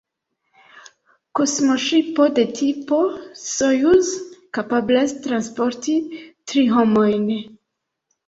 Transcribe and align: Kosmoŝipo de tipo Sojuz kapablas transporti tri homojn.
Kosmoŝipo 1.39 2.25
de 2.37 2.45
tipo 2.59 3.01
Sojuz 3.41 4.09
kapablas 4.59 5.15
transporti 5.27 5.93
tri 6.53 6.65
homojn. 6.79 7.29